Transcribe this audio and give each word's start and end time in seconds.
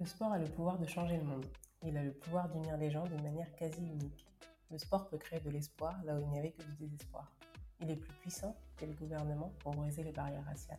Le 0.00 0.06
sport 0.06 0.30
a 0.30 0.38
le 0.38 0.46
pouvoir 0.46 0.78
de 0.78 0.86
changer 0.86 1.16
le 1.16 1.24
monde. 1.24 1.44
Il 1.82 1.96
a 1.96 2.04
le 2.04 2.12
pouvoir 2.12 2.48
d'unir 2.48 2.76
les 2.76 2.88
gens 2.88 3.04
d'une 3.08 3.22
manière 3.22 3.52
quasi 3.56 3.84
unique. 3.84 4.28
Le 4.70 4.78
sport 4.78 5.08
peut 5.08 5.18
créer 5.18 5.40
de 5.40 5.50
l'espoir 5.50 6.00
là 6.04 6.14
où 6.14 6.20
il 6.20 6.28
n'y 6.28 6.38
avait 6.38 6.52
que 6.52 6.62
du 6.62 6.86
désespoir. 6.86 7.32
Il 7.80 7.90
est 7.90 7.96
plus 7.96 8.12
puissant 8.20 8.56
que 8.76 8.84
les 8.84 8.94
gouvernements 8.94 9.52
pour 9.58 9.72
briser 9.72 10.04
les 10.04 10.12
barrières 10.12 10.44
raciales. 10.44 10.78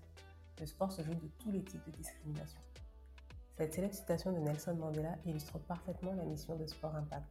Le 0.58 0.66
sport 0.66 0.94
se 0.94 1.02
joue 1.02 1.16
de 1.16 1.28
tous 1.38 1.52
les 1.52 1.62
types 1.62 1.86
de 1.86 1.92
discrimination. 1.92 2.62
Cette 3.58 3.74
célèbre 3.74 3.94
citation 3.94 4.32
de 4.32 4.40
Nelson 4.40 4.76
Mandela 4.76 5.18
illustre 5.26 5.60
parfaitement 5.60 6.14
la 6.14 6.24
mission 6.24 6.56
de 6.56 6.66
Sport 6.66 6.96
Impact. 6.96 7.28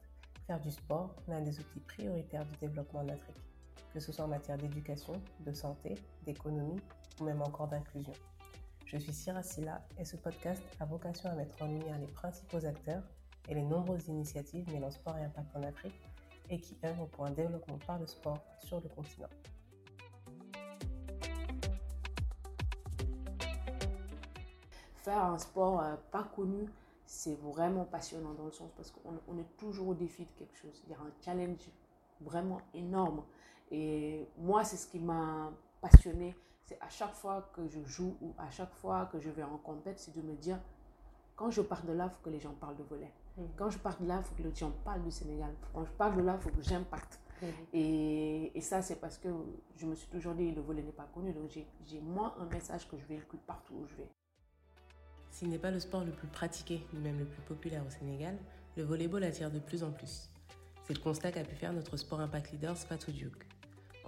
Faire 0.46 0.60
du 0.60 0.70
sport 0.70 1.16
l'un 1.26 1.40
des 1.40 1.58
outils 1.58 1.80
prioritaires 1.80 2.44
du 2.44 2.54
développement 2.58 3.00
en 3.00 3.08
Afrique, 3.08 3.40
que 3.94 4.00
ce 4.00 4.12
soit 4.12 4.26
en 4.26 4.28
matière 4.28 4.58
d'éducation, 4.58 5.14
de 5.40 5.52
santé, 5.54 5.94
d'économie 6.26 6.80
ou 7.18 7.24
même 7.24 7.40
encore 7.40 7.68
d'inclusion. 7.68 8.12
Je 8.90 8.96
suis 8.96 9.12
Sira 9.12 9.42
Silla 9.42 9.86
et 9.98 10.04
ce 10.06 10.16
podcast 10.16 10.62
a 10.80 10.86
vocation 10.86 11.28
à 11.28 11.34
mettre 11.34 11.62
en 11.62 11.66
lumière 11.66 11.98
les 11.98 12.06
principaux 12.06 12.64
acteurs 12.64 13.02
et 13.46 13.54
les 13.54 13.62
nombreuses 13.62 14.08
initiatives 14.08 14.66
mêlant 14.72 14.90
sport 14.90 15.14
et 15.18 15.24
impact 15.24 15.54
en 15.54 15.62
Afrique 15.62 16.00
et 16.48 16.58
qui 16.58 16.74
œuvrent 16.82 17.06
pour 17.08 17.26
un 17.26 17.30
développement 17.32 17.76
par 17.86 17.98
le 17.98 18.06
sport 18.06 18.42
sur 18.64 18.80
le 18.80 18.88
continent. 18.88 19.28
Faire 24.94 25.22
un 25.22 25.38
sport 25.38 25.82
euh, 25.82 25.96
pas 26.10 26.24
connu, 26.34 26.66
c'est 27.04 27.38
vraiment 27.40 27.84
passionnant 27.84 28.32
dans 28.32 28.46
le 28.46 28.52
sens 28.52 28.70
parce 28.74 28.90
qu'on 28.90 29.36
est 29.36 29.56
toujours 29.58 29.88
au 29.88 29.94
défi 29.94 30.24
de 30.24 30.30
quelque 30.30 30.56
chose. 30.56 30.82
Il 30.86 30.92
y 30.92 30.94
a 30.94 30.98
un 30.98 31.12
challenge 31.22 31.68
vraiment 32.22 32.62
énorme. 32.72 33.22
Et 33.70 34.26
moi, 34.38 34.64
c'est 34.64 34.78
ce 34.78 34.86
qui 34.86 34.98
m'a 34.98 35.52
passionné 35.82 36.34
c'est 36.68 36.78
à 36.82 36.88
chaque 36.90 37.14
fois 37.14 37.50
que 37.54 37.66
je 37.66 37.80
joue 37.86 38.14
ou 38.20 38.34
à 38.36 38.50
chaque 38.50 38.74
fois 38.74 39.06
que 39.10 39.18
je 39.18 39.30
vais 39.30 39.42
en 39.42 39.56
compétition, 39.56 40.12
c'est 40.14 40.20
de 40.20 40.26
me 40.26 40.34
dire, 40.34 40.58
quand 41.34 41.50
je 41.50 41.62
pars 41.62 41.82
de 41.82 41.92
là, 41.92 42.04
il 42.04 42.10
faut 42.10 42.22
que 42.22 42.28
les 42.28 42.40
gens 42.40 42.52
parlent 42.52 42.76
de 42.76 42.82
volet. 42.82 43.10
Mm. 43.38 43.44
Quand 43.56 43.70
je 43.70 43.78
pars 43.78 43.98
de 43.98 44.06
là, 44.06 44.18
il 44.18 44.24
faut 44.24 44.34
que 44.34 44.42
les 44.42 44.54
gens 44.54 44.70
parlent 44.84 45.02
du 45.02 45.10
Sénégal. 45.10 45.50
Quand 45.72 45.86
je 45.86 45.90
pars 45.92 46.14
de 46.14 46.20
là, 46.20 46.38
il 46.38 46.42
faut 46.42 46.54
que 46.54 46.60
j'impacte. 46.62 47.20
Mm. 47.40 47.46
Et, 47.72 48.58
et, 48.58 48.60
ça, 48.60 48.82
c'est 48.82 48.96
parce 48.96 49.16
que 49.16 49.28
je 49.76 49.86
me 49.86 49.94
suis 49.94 50.08
toujours 50.08 50.34
dit, 50.34 50.50
le 50.52 50.60
volet 50.60 50.82
n'est 50.82 50.92
pas 50.92 51.08
connu. 51.14 51.32
Donc, 51.32 51.48
j'ai 51.86 52.00
moi 52.00 52.36
un 52.38 52.44
message 52.44 52.86
que 52.86 52.98
je 52.98 53.06
véhicule 53.06 53.40
partout 53.46 53.72
où 53.74 53.86
je 53.86 53.94
vais. 53.94 54.08
S'il 55.30 55.48
n'est 55.48 55.58
pas 55.58 55.70
le 55.70 55.80
sport 55.80 56.04
le 56.04 56.12
plus 56.12 56.28
pratiqué, 56.28 56.86
ni 56.92 57.00
même 57.00 57.18
le 57.18 57.24
plus 57.24 57.42
populaire 57.42 57.82
au 57.86 57.90
Sénégal, 57.90 58.36
le 58.76 58.82
volleyball 58.82 59.24
attire 59.24 59.50
de 59.50 59.58
plus 59.58 59.82
en 59.82 59.90
plus. 59.90 60.28
C'est 60.84 60.94
le 60.94 61.00
constat 61.02 61.32
qu'a 61.32 61.44
pu 61.44 61.54
faire 61.54 61.72
notre 61.72 61.96
sport 61.96 62.20
impact 62.20 62.52
leader 62.52 62.76
Fatou 62.76 63.10
Diouk. 63.10 63.46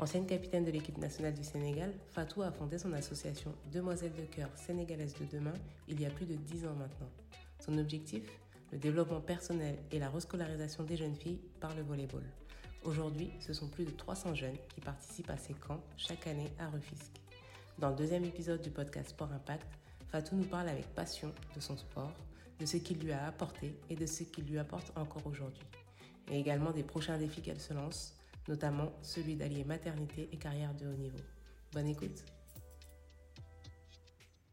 Ancienne 0.01 0.25
capitaine 0.25 0.65
de 0.65 0.70
l'équipe 0.70 0.97
nationale 0.97 1.34
du 1.34 1.45
Sénégal, 1.45 1.93
Fatou 2.12 2.41
a 2.41 2.51
fondé 2.51 2.79
son 2.79 2.95
association 2.95 3.55
Demoiselles 3.70 4.15
de 4.15 4.23
cœur 4.34 4.48
sénégalaises 4.56 5.15
de 5.20 5.27
demain 5.27 5.53
il 5.89 6.01
y 6.01 6.06
a 6.06 6.11
plus 6.11 6.25
de 6.25 6.37
10 6.37 6.65
ans 6.65 6.75
maintenant. 6.75 7.11
Son 7.59 7.77
objectif? 7.77 8.23
Le 8.73 8.78
développement 8.78 9.21
personnel 9.21 9.77
et 9.93 9.98
la 9.98 10.09
rescolarisation 10.09 10.84
des 10.84 10.97
jeunes 10.97 11.15
filles 11.17 11.39
par 11.61 11.75
le 11.77 11.83
volleyball. 11.83 12.23
Aujourd'hui, 12.83 13.31
ce 13.41 13.53
sont 13.53 13.69
plus 13.69 13.84
de 13.84 13.91
300 13.91 14.34
jeunes 14.34 14.56
qui 14.75 14.81
participent 14.81 15.28
à 15.28 15.37
ces 15.37 15.53
camps 15.53 15.83
chaque 15.98 16.27
année 16.27 16.51
à 16.59 16.71
Rufisque. 16.71 17.21
Dans 17.78 17.91
le 17.91 17.97
deuxième 17.97 18.25
épisode 18.25 18.62
du 18.62 18.71
podcast 18.71 19.11
Sport 19.11 19.31
Impact, 19.34 19.69
Fatou 20.09 20.34
nous 20.34 20.45
parle 20.48 20.71
avec 20.71 20.87
passion 20.95 21.31
de 21.55 21.61
son 21.61 21.77
sport, 21.77 22.15
de 22.59 22.65
ce 22.65 22.78
qu'il 22.78 23.01
lui 23.01 23.12
a 23.12 23.27
apporté 23.27 23.75
et 23.91 23.97
de 23.97 24.06
ce 24.06 24.23
qu'il 24.23 24.47
lui 24.47 24.59
apporte 24.59 24.97
encore 24.97 25.27
aujourd'hui. 25.27 25.67
Et 26.31 26.41
également 26.41 26.71
des 26.71 26.84
prochains 26.84 27.19
défis 27.19 27.43
qu'elle 27.43 27.61
se 27.61 27.75
lance 27.75 28.15
notamment 28.48 28.92
celui 29.02 29.36
d'allier 29.36 29.64
maternité 29.64 30.28
et 30.33 30.36
carrière 30.36 30.74
de 30.74 30.86
haut 30.86 30.96
niveau. 30.96 31.19
Bonne 31.72 31.86
écoute. 31.86 32.24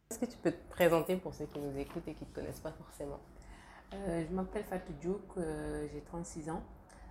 Est-ce 0.10 0.20
que 0.20 0.26
tu 0.26 0.38
peux 0.38 0.52
te 0.52 0.70
présenter 0.70 1.18
pour 1.18 1.34
ceux 1.34 1.46
qui 1.46 1.60
nous 1.60 1.78
écoutent 1.78 2.08
et 2.08 2.14
qui 2.14 2.24
ne 2.24 2.30
te 2.30 2.36
connaissent 2.36 2.60
pas 2.60 2.72
forcément? 2.72 3.20
Euh, 3.94 4.26
Je 4.28 4.34
m'appelle 4.34 4.64
Fatou 4.64 4.94
Diouk, 5.02 5.22
euh, 5.38 5.88
j'ai 5.92 6.02
36 6.02 6.50
ans. 6.50 6.64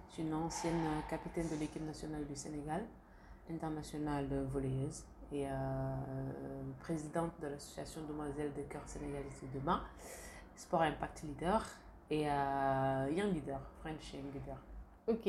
Je 0.09 0.15
suis 0.15 0.23
une 0.23 0.35
ancienne 0.35 0.83
capitaine 1.11 1.49
de 1.49 1.57
l'équipe 1.57 1.85
nationale 1.85 2.27
du 2.27 2.35
Sénégal, 2.37 2.85
internationale 3.51 4.27
volleyeuse 4.53 5.03
et 5.33 5.47
euh, 5.47 5.95
présidente 6.81 7.33
de 7.43 7.49
l'association 7.49 8.01
Demoiselles 8.07 8.53
de 8.55 8.63
cœur 8.63 8.83
sénégalaises 8.87 9.43
de 9.43 9.59
demain, 9.59 9.83
Sport 10.55 10.83
Impact 10.83 11.23
Leader 11.25 11.67
et 12.11 12.23
Young 12.23 13.35
Leader, 13.35 13.61
French 13.81 14.15
Young 14.15 14.33
Leader. 14.33 14.57
Ok. 15.09 15.29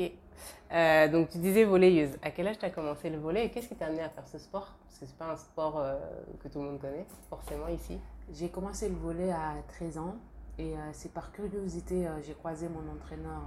Euh, 0.72 1.08
donc 1.08 1.28
tu 1.28 1.38
disais 1.38 1.62
volleyeuse. 1.62 2.16
À 2.22 2.32
quel 2.32 2.48
âge 2.48 2.58
tu 2.58 2.64
as 2.64 2.70
commencé 2.70 3.10
le 3.10 3.18
volley 3.18 3.46
et 3.46 3.50
qu'est-ce 3.50 3.68
qui 3.68 3.76
t'a 3.76 3.86
amené 3.86 4.02
à 4.02 4.08
faire 4.08 4.26
ce 4.26 4.36
sport? 4.38 4.74
Parce 4.84 4.98
que 4.98 5.06
ce 5.06 5.12
n'est 5.12 5.18
pas 5.18 5.30
un 5.30 5.36
sport 5.36 5.78
euh, 5.78 5.94
que 6.42 6.48
tout 6.48 6.58
le 6.58 6.64
monde 6.64 6.80
connaît 6.80 7.06
forcément 7.30 7.68
ici. 7.68 7.96
J'ai 8.32 8.48
commencé 8.48 8.88
le 8.88 8.96
volley 8.96 9.30
à 9.30 9.54
13 9.68 9.98
ans 9.98 10.16
et 10.58 10.76
euh, 10.76 10.90
c'est 10.92 11.12
par 11.12 11.30
curiosité, 11.30 12.08
j'ai 12.26 12.34
croisé 12.34 12.68
mon 12.68 12.90
entraîneur, 12.92 13.40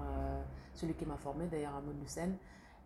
celui 0.74 0.94
qui 0.94 1.06
m'a 1.06 1.18
formé 1.18 1.48
d'ailleurs 1.48 1.76
à 1.76 1.82
Montlucène. 1.82 2.38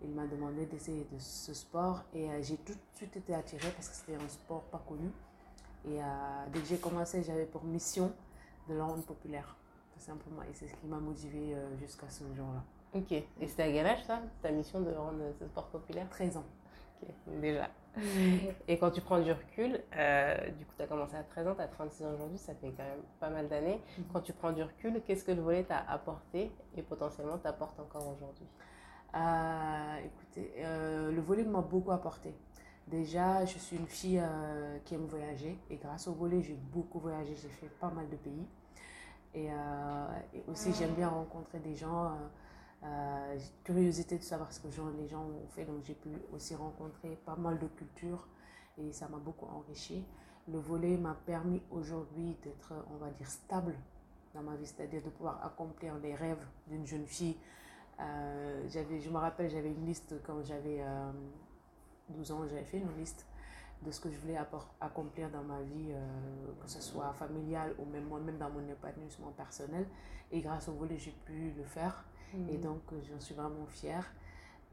Il 0.01 0.09
m'a 0.09 0.25
demandé 0.25 0.66
d'essayer 0.66 1.05
de 1.11 1.19
ce 1.19 1.53
sport 1.53 2.03
et 2.16 2.28
j'ai 2.41 2.57
tout 2.57 2.73
de 2.73 2.79
suite 2.95 3.16
été 3.16 3.35
attirée 3.35 3.69
parce 3.75 3.89
que 3.89 3.95
c'était 3.95 4.16
un 4.16 4.28
sport 4.28 4.63
pas 4.63 4.84
connu. 4.88 5.11
Et 5.88 6.00
dès 6.51 6.59
que 6.59 6.66
j'ai 6.66 6.78
commencé, 6.78 7.22
j'avais 7.22 7.45
pour 7.45 7.63
mission 7.63 8.11
de 8.67 8.73
le 8.73 8.81
rendre 8.81 9.03
populaire, 9.03 9.55
tout 9.94 10.03
simplement. 10.03 10.41
Et 10.41 10.53
c'est 10.53 10.67
ce 10.67 10.73
qui 10.73 10.88
m'a 10.88 10.97
motivée 10.97 11.55
jusqu'à 11.79 12.09
ce 12.09 12.23
jour-là. 12.35 12.63
Ok. 12.95 13.11
Et 13.11 13.25
c'était 13.47 13.63
à 13.63 13.72
quel 13.72 13.85
âge 13.85 14.03
ça, 14.06 14.22
ta 14.41 14.51
mission 14.51 14.79
de 14.81 14.91
rendre 14.91 15.19
ce 15.39 15.45
sport 15.45 15.67
populaire? 15.67 16.07
13 16.09 16.38
ans. 16.38 16.45
Ok, 17.03 17.09
déjà. 17.41 17.69
Et 18.67 18.78
quand 18.78 18.91
tu 18.91 19.01
prends 19.01 19.19
du 19.19 19.31
recul, 19.31 19.81
euh, 19.97 20.50
du 20.51 20.66
coup 20.66 20.73
tu 20.78 20.83
as 20.83 20.88
commencé 20.88 21.16
à 21.16 21.23
13 21.23 21.47
ans, 21.47 21.55
tu 21.55 21.61
as 21.61 21.67
36 21.67 22.05
ans 22.05 22.13
aujourd'hui, 22.13 22.38
ça 22.38 22.53
fait 22.55 22.72
quand 22.75 22.84
même 22.84 23.03
pas 23.19 23.29
mal 23.29 23.47
d'années. 23.47 23.81
Mhm. 23.97 24.05
Quand 24.13 24.22
tu 24.22 24.34
prends 24.34 24.51
du 24.53 24.63
recul, 24.63 25.01
qu'est-ce 25.05 25.23
que 25.25 25.31
le 25.31 25.41
volet 25.41 25.63
t'a 25.63 25.79
apporté 25.89 26.51
et 26.78 26.81
potentiellement 26.81 27.38
t'apporte 27.38 27.79
encore 27.79 28.07
aujourd'hui? 28.07 28.47
Euh, 29.16 29.97
Écoutez, 30.05 30.51
euh, 30.59 31.11
le 31.11 31.22
volet 31.22 31.44
m'a 31.44 31.61
beaucoup 31.61 31.91
apporté. 31.91 32.34
Déjà, 32.88 33.45
je 33.45 33.57
suis 33.57 33.78
une 33.78 33.88
fille 33.88 34.22
qui 34.85 34.94
aime 34.94 35.07
voyager 35.07 35.57
et 35.72 35.78
grâce 35.78 36.07
au 36.07 36.13
volet, 36.13 36.41
j'ai 36.44 36.53
beaucoup 36.53 37.00
voyagé, 37.00 37.35
j'ai 37.35 37.50
fait 37.50 37.69
pas 37.79 37.89
mal 37.89 38.07
de 38.09 38.16
pays. 38.16 38.45
Et, 39.34 39.47
et 39.47 40.44
aussi, 40.47 40.72
j'aime 40.73 40.94
bien 40.94 41.09
rencontrer 41.09 41.57
des 41.59 41.75
gens 41.75 42.16
euh, 42.84 43.40
curiosité 43.63 44.18
de 44.18 44.24
savoir 44.24 44.52
ce 44.52 44.59
que 44.59 44.68
les 44.68 45.08
gens 45.08 45.24
ont 45.24 45.47
fait, 45.56 45.66
donc 45.66 45.84
j'ai 45.84 45.96
pu 45.96 46.09
aussi 46.34 46.56
rencontrer 46.56 47.18
pas 47.25 47.36
mal 47.36 47.58
de 47.59 47.68
cultures 47.68 48.28
et 48.78 48.91
ça 48.91 49.08
m'a 49.08 49.18
beaucoup 49.18 49.47
enrichi. 49.47 50.06
Le 50.47 50.59
volet 50.59 50.97
m'a 50.97 51.16
permis 51.25 51.62
aujourd'hui 51.72 52.38
d'être, 52.44 52.74
on 52.94 52.97
va 52.97 53.09
dire, 53.09 53.28
stable 53.28 53.75
dans 54.35 54.44
ma 54.44 54.56
vie, 54.56 54.68
c'est-à-dire 54.68 55.02
de 55.02 55.09
pouvoir 55.09 55.44
accomplir 55.44 55.97
les 55.97 56.14
rêves 56.14 56.46
d'une 56.68 56.85
jeune 56.85 57.06
fille. 57.08 57.38
Euh, 58.00 58.64
j'avais, 58.68 59.00
je 59.00 59.09
me 59.09 59.18
rappelle, 59.18 59.50
j'avais 59.50 59.69
une 59.72 59.85
liste 59.85 60.16
quand 60.25 60.44
j'avais 60.44 60.84
12 62.09 62.31
euh, 62.31 62.34
ans, 62.34 62.47
j'avais 62.47 62.66
fait 62.66 62.80
une 62.80 62.96
liste 62.97 63.25
de 63.81 63.91
ce 63.91 64.00
que 64.00 64.09
je 64.09 64.18
voulais 64.18 64.38
accomplir 64.81 65.30
dans 65.30 65.44
ma 65.44 65.62
vie, 65.62 65.91
euh, 65.91 66.08
que 66.62 66.69
ce 66.69 66.81
soit 66.81 67.14
familiale 67.14 67.75
ou 67.78 67.85
même 67.85 68.06
moi-même 68.06 68.38
dans 68.38 68.50
mon 68.50 68.68
épanouissement 68.68 69.31
personnel. 69.31 69.88
Et 70.31 70.41
grâce 70.41 70.68
au 70.68 70.74
volet, 70.74 70.97
j'ai 70.97 71.16
pu 71.25 71.52
le 71.56 71.64
faire. 71.64 72.06
Et 72.50 72.57
mhm. 72.57 72.62
donc, 72.62 72.81
euh, 72.91 72.96
j'en 73.09 73.19
suis 73.19 73.35
vraiment 73.35 73.66
fière. 73.69 74.06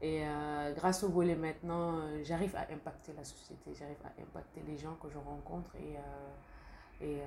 Et 0.01 0.23
euh, 0.25 0.73
grâce 0.73 1.03
au 1.03 1.09
volet 1.09 1.35
maintenant, 1.35 1.97
euh, 1.97 2.23
j'arrive 2.23 2.55
à 2.55 2.61
impacter 2.73 3.13
la 3.15 3.23
société, 3.23 3.73
j'arrive 3.73 4.01
à 4.03 4.21
impacter 4.21 4.61
les 4.67 4.77
gens 4.77 4.95
que 4.95 5.09
je 5.09 5.17
rencontre. 5.17 5.71
Et, 5.77 5.95
et, 7.05 7.19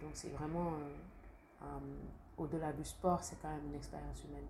donc, 0.00 0.10
c'est 0.14 0.32
vraiment, 0.32 0.72
au-delà 2.36 2.72
du 2.72 2.84
sport, 2.84 3.22
c'est 3.22 3.40
quand 3.40 3.48
même 3.48 3.66
une 3.66 3.74
expérience 3.74 4.22
humaine. 4.24 4.46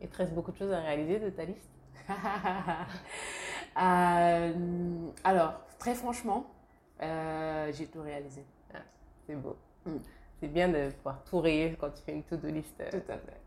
Et 0.00 0.04
il 0.04 0.08
te 0.08 0.16
reste 0.16 0.32
beaucoup 0.32 0.52
de 0.52 0.56
choses 0.56 0.72
à 0.72 0.80
réaliser 0.80 1.18
de 1.18 1.30
ta 1.30 1.44
liste 1.44 1.70
Alors, 5.24 5.60
très 5.78 5.94
franchement, 5.94 6.46
j'ai 7.00 7.86
tout 7.86 8.02
réalisé. 8.02 8.44
Ah, 8.74 8.78
c'est 9.26 9.36
beau. 9.36 9.56
Mm. 9.84 9.96
C'est 10.40 10.48
bien 10.48 10.68
de 10.68 10.90
pouvoir 10.90 11.22
tout 11.24 11.40
rayer 11.40 11.76
quand 11.78 11.90
tu 11.90 12.02
fais 12.02 12.14
une 12.14 12.24
to-do 12.24 12.48
list. 12.48 12.82
Tout 12.90 13.12
à 13.12 13.18
fait. 13.18 13.40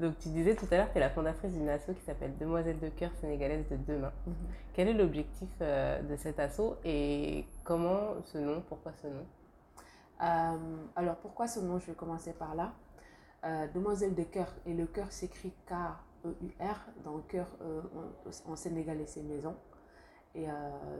Donc 0.00 0.18
tu 0.18 0.28
disais 0.28 0.56
tout 0.56 0.66
à 0.72 0.76
l'heure 0.76 0.88
que 0.88 0.92
tu 0.92 0.98
es 0.98 1.00
la 1.00 1.10
fondatrice 1.10 1.52
d'une 1.52 1.68
asso 1.68 1.92
qui 1.94 2.04
s'appelle 2.04 2.36
Demoiselles 2.36 2.80
de 2.80 2.88
cœur 2.88 3.12
sénégalaises 3.20 3.68
de 3.68 3.76
demain. 3.76 4.12
Mhm. 4.26 4.34
Quel 4.72 4.88
est 4.88 4.92
l'objectif 4.92 5.48
euh, 5.60 6.02
de 6.02 6.16
cet 6.16 6.40
asso 6.40 6.76
et 6.84 7.44
comment 7.62 8.14
ce 8.24 8.38
nom 8.38 8.62
Pourquoi 8.68 8.92
ce 9.00 9.06
nom? 9.06 9.26
Euh, 10.22 10.76
Alors 10.96 11.16
pourquoi 11.16 11.46
ce 11.46 11.60
nom? 11.60 11.78
Je 11.78 11.86
vais 11.86 11.94
commencer 11.94 12.32
par 12.32 12.54
là. 12.56 12.72
Euh, 13.44 13.68
Demoiselles 13.72 14.14
de 14.14 14.24
cœur 14.24 14.52
et 14.66 14.74
le 14.74 14.86
cœur 14.86 15.12
s'écrit 15.12 15.52
K-E-U-R. 15.66 16.80
Dans 17.04 17.16
le 17.16 17.22
cœur 17.22 17.46
en, 18.46 18.56
sénégalais 18.56 19.06
c'est 19.06 19.22
maison. 19.22 19.54
Et 20.34 20.46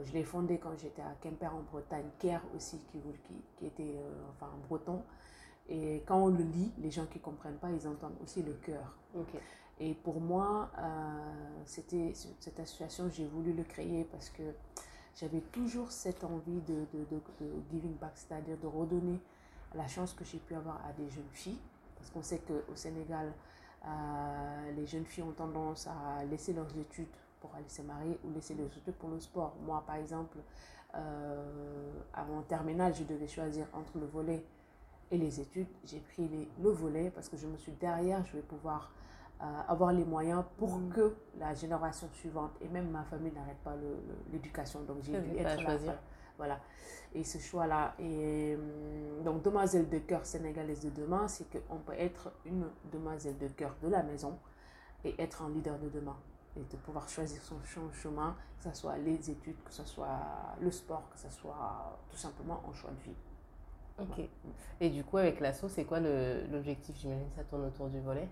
je 0.05 0.13
l'ai 0.13 0.23
fondé 0.23 0.59
quand 0.59 0.77
j'étais 0.77 1.01
à 1.01 1.13
Quimper 1.19 1.53
en 1.53 1.59
Bretagne, 1.69 2.05
Caire 2.19 2.41
aussi 2.55 2.79
qui, 2.89 3.01
qui, 3.01 3.33
qui 3.57 3.65
était 3.65 3.99
enfin 4.29 4.49
breton. 4.69 5.03
Et 5.69 6.03
quand 6.05 6.17
on 6.17 6.27
le 6.27 6.43
lit, 6.43 6.71
les 6.77 6.91
gens 6.91 7.05
qui 7.05 7.17
ne 7.17 7.23
comprennent 7.23 7.57
pas, 7.57 7.69
ils 7.69 7.87
entendent 7.87 8.17
aussi 8.23 8.43
le 8.43 8.53
cœur. 8.53 8.95
Et 9.79 9.93
pour 9.93 10.21
moi, 10.21 10.69
euh, 10.77 10.83
c'était 11.65 12.13
cette 12.13 12.59
association, 12.59 13.09
j'ai 13.09 13.25
voulu 13.25 13.53
le 13.53 13.63
créer 13.63 14.05
parce 14.05 14.29
que 14.29 14.43
j'avais 15.15 15.41
toujours 15.41 15.91
cette 15.91 16.23
envie 16.23 16.61
de, 16.61 16.85
de, 16.93 17.05
de, 17.09 17.45
giving 17.71 17.95
back, 17.95 18.11
c'est-à-dire 18.15 18.57
de 18.57 18.67
redonner 18.67 19.19
la 19.73 19.87
chance 19.87 20.13
que 20.13 20.23
j'ai 20.23 20.37
pu 20.37 20.55
avoir 20.55 20.75
à 20.85 20.93
des 20.93 21.09
jeunes 21.09 21.23
filles, 21.31 21.57
parce 21.97 22.09
qu'on 22.09 22.21
sait 22.21 22.39
qu'au 22.39 22.75
Sénégal, 22.75 23.33
euh, 23.85 24.71
les 24.75 24.85
jeunes 24.85 25.05
filles 25.05 25.23
ont 25.23 25.31
tendance 25.31 25.87
à 25.87 26.23
laisser 26.25 26.53
leurs 26.53 26.75
études 26.77 27.07
pour 27.41 27.53
aller 27.55 27.67
se 27.69 27.81
marier 27.81 28.17
ou 28.23 28.31
laisser 28.33 28.55
leurs 28.55 28.67
études 28.77 28.95
pour 28.95 29.09
le 29.09 29.19
sport. 29.19 29.55
Moi, 29.65 29.83
par 29.85 29.95
exemple, 29.97 30.37
euh, 30.95 31.91
à 32.13 32.23
mon 32.23 32.41
terminal, 32.43 32.93
je 32.95 33.03
devais 33.03 33.27
choisir 33.27 33.67
entre 33.73 33.97
le 33.97 34.05
volet 34.05 34.43
et 35.11 35.17
les 35.17 35.39
études. 35.39 35.67
J'ai 35.83 35.99
pris 35.99 36.27
les, 36.27 36.47
le 36.61 36.69
volet 36.69 37.09
parce 37.09 37.29
que 37.29 37.37
je 37.37 37.47
me 37.47 37.57
suis 37.57 37.73
derrière, 37.73 38.25
je 38.25 38.37
vais 38.37 38.43
pouvoir 38.43 38.91
euh, 39.41 39.45
avoir 39.67 39.91
les 39.91 40.05
moyens 40.05 40.43
pour 40.57 40.77
mm. 40.77 40.89
que 40.89 41.15
la 41.39 41.53
génération 41.53 42.07
suivante 42.13 42.51
et 42.61 42.67
même 42.67 42.89
ma 42.89 43.03
famille 43.03 43.31
n'arrête 43.33 43.57
pas 43.63 43.75
l'éducation. 44.31 44.81
Donc 44.83 44.97
j'ai 45.03 45.19
dû 45.19 45.37
être 45.37 45.59
choisir. 45.59 45.93
Voilà. 46.37 46.59
Et 47.13 47.23
ce 47.23 47.37
choix-là. 47.37 47.95
Et 47.99 48.55
hum, 48.55 49.23
donc, 49.23 49.41
demoiselle 49.41 49.89
de 49.89 49.99
cœur 49.99 50.25
sénégalaise 50.25 50.81
de 50.81 50.89
demain, 50.89 51.27
c'est 51.27 51.45
qu'on 51.49 51.77
peut 51.77 51.93
être 51.97 52.31
une 52.45 52.67
demoiselle 52.91 53.37
de 53.37 53.47
cœur 53.47 53.75
de 53.81 53.87
la 53.87 54.03
maison 54.03 54.37
et 55.03 55.15
être 55.21 55.41
un 55.41 55.49
leader 55.49 55.77
de 55.79 55.89
demain. 55.89 56.17
Et 56.57 56.61
de 56.61 56.77
pouvoir 56.77 57.07
choisir 57.09 57.41
son 57.41 57.57
chemin, 57.93 58.35
que 58.57 58.69
ce 58.69 58.79
soit 58.79 58.97
les 58.97 59.29
études, 59.29 59.61
que 59.65 59.73
ce 59.73 59.83
soit 59.83 60.19
le 60.61 60.71
sport, 60.71 61.09
que 61.11 61.19
ce 61.19 61.29
soit 61.29 61.99
tout 62.09 62.17
simplement 62.17 62.63
un 62.69 62.73
choix 62.73 62.91
de 62.91 63.03
vie. 63.03 63.15
Ok. 63.99 64.27
Et 64.81 64.89
du 64.89 65.03
coup, 65.03 65.17
avec 65.17 65.39
l'assaut, 65.39 65.69
c'est 65.69 65.85
quoi 65.85 65.99
l'objectif? 65.99 66.95
J'imagine 66.97 67.29
que 67.29 67.35
ça 67.35 67.43
tourne 67.43 67.65
autour 67.65 67.87
du 67.87 67.99
volet 68.01 68.27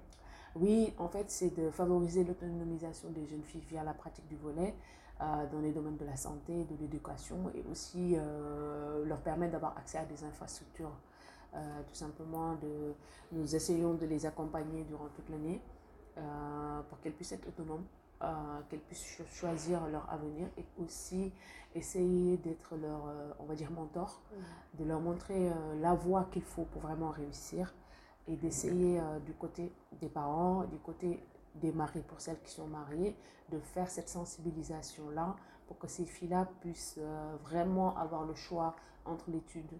Oui, 0.55 0.93
en 0.97 1.07
fait, 1.07 1.29
c'est 1.29 1.55
de 1.57 1.69
favoriser 1.69 2.23
l'autonomisation 2.23 3.09
des 3.09 3.25
jeunes 3.25 3.43
filles 3.43 3.63
via 3.69 3.83
la 3.83 3.93
pratique 3.93 4.27
du 4.27 4.35
volet 4.35 4.73
euh, 5.21 5.45
dans 5.51 5.59
les 5.59 5.71
domaines 5.71 5.95
de 5.95 6.05
la 6.05 6.17
santé, 6.17 6.65
de 6.65 6.75
l'éducation 6.81 7.49
et 7.55 7.63
aussi 7.71 8.15
euh, 8.17 9.05
leur 9.05 9.21
permettre 9.21 9.53
d'avoir 9.53 9.77
accès 9.77 9.99
à 9.99 10.05
des 10.05 10.23
infrastructures. 10.23 10.91
Euh, 11.53 11.59
tout 11.87 11.95
simplement, 11.95 12.55
de, 12.55 12.93
nous 13.31 13.55
essayons 13.55 13.93
de 13.93 14.05
les 14.05 14.25
accompagner 14.25 14.83
durant 14.83 15.07
toute 15.15 15.29
l'année 15.29 15.61
pour 16.89 16.99
qu'elles 16.99 17.13
puissent 17.13 17.31
être 17.31 17.47
autonomes, 17.47 17.83
qu'elles 18.69 18.79
puissent 18.79 19.17
choisir 19.33 19.85
leur 19.87 20.09
avenir 20.09 20.47
et 20.57 20.65
aussi 20.81 21.33
essayer 21.75 22.37
d'être 22.37 22.77
leur, 22.77 23.01
on 23.39 23.43
va 23.43 23.55
dire, 23.55 23.69
mentor, 23.71 24.21
mmh. 24.31 24.77
de 24.81 24.85
leur 24.85 25.01
montrer 25.01 25.51
la 25.81 25.93
voie 25.93 26.29
qu'il 26.31 26.43
faut 26.43 26.63
pour 26.63 26.83
vraiment 26.83 27.09
réussir 27.09 27.73
et 28.29 28.37
d'essayer 28.37 29.01
du 29.25 29.33
côté 29.33 29.73
des 29.99 30.07
parents, 30.07 30.63
du 30.63 30.77
côté 30.77 31.21
des 31.55 31.73
maris, 31.73 32.01
pour 32.01 32.21
celles 32.21 32.39
qui 32.41 32.51
sont 32.51 32.67
mariées, 32.67 33.15
de 33.51 33.59
faire 33.59 33.89
cette 33.89 34.09
sensibilisation-là 34.09 35.35
pour 35.67 35.77
que 35.77 35.87
ces 35.87 36.05
filles-là 36.05 36.47
puissent 36.61 36.99
euh, 36.99 37.35
vraiment 37.43 37.95
avoir 37.97 38.25
le 38.25 38.35
choix 38.35 38.75
entre 39.05 39.29
l'étude, 39.29 39.71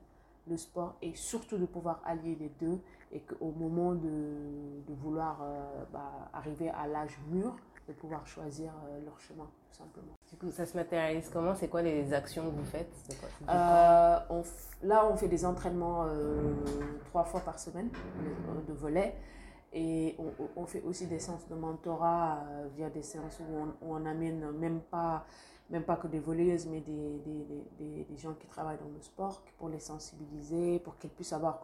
le 0.47 0.57
sport 0.57 0.95
et 1.01 1.13
surtout 1.15 1.57
de 1.57 1.65
pouvoir 1.65 2.01
allier 2.06 2.35
les 2.35 2.50
deux 2.50 2.80
et 3.12 3.21
qu'au 3.21 3.51
moment 3.51 3.94
de, 3.94 4.81
de 4.88 4.94
vouloir 4.94 5.39
euh, 5.41 5.83
bah, 5.91 6.30
arriver 6.33 6.69
à 6.69 6.88
l'âge 6.88 7.18
mûr, 7.30 7.56
de 7.88 7.94
pouvoir 7.94 8.25
choisir 8.27 8.71
euh, 8.71 9.03
leur 9.06 9.19
chemin, 9.19 9.50
tout 9.69 9.77
simplement. 9.77 10.13
Du 10.30 10.38
coup, 10.38 10.51
ça 10.51 10.65
se 10.65 10.75
matérialise 10.75 11.30
comment? 11.31 11.56
C'est 11.56 11.68
quoi 11.68 11.81
les 11.81 12.13
actions 12.13 12.44
que 12.50 12.56
vous 12.56 12.65
faites? 12.65 12.94
Là, 13.47 15.07
on 15.09 15.15
fait 15.15 15.30
des 15.30 15.45
entraînements 15.45 16.06
trois 17.06 17.24
fois 17.24 17.39
par 17.39 17.57
semaine 17.59 17.89
de 18.68 18.74
volets. 18.74 19.15
Et 19.74 20.15
on, 20.19 20.31
on, 20.56 20.65
fait 20.68 20.83
aussi 20.83 21.07
des 21.07 21.18
séances 21.18 21.47
de 21.47 21.56
mentorat 21.56 22.44
euh, 22.47 22.68
via 22.75 22.91
des 22.91 23.01
séances 23.01 23.39
où 23.39 23.57
on, 23.57 23.65
où 23.81 23.95
on, 23.95 24.06
amène 24.06 24.51
même 24.51 24.81
pas, 24.81 25.25
même 25.71 25.83
pas 25.83 25.95
que 25.95 26.06
des 26.06 26.19
voleuses, 26.19 26.68
mais 26.68 26.80
des, 26.81 27.19
des, 27.25 27.63
des, 27.80 28.03
des, 28.03 28.18
gens 28.18 28.35
qui 28.35 28.45
travaillent 28.45 28.77
dans 28.77 28.94
le 28.94 29.01
sport 29.01 29.41
pour 29.57 29.69
les 29.69 29.80
sensibiliser, 29.80 30.77
pour 30.77 31.00
qu'elles 31.00 31.09
puissent 31.09 31.33
avoir 31.33 31.59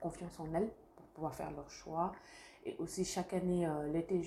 confiance 0.00 0.38
en 0.40 0.52
elles, 0.52 0.68
pour 0.94 1.06
pouvoir 1.06 1.34
faire 1.34 1.50
leur 1.52 1.70
choix. 1.70 2.12
Et 2.66 2.76
aussi, 2.78 3.04
chaque 3.04 3.34
année, 3.34 3.66
euh, 3.66 3.92
l'été, 3.92 4.22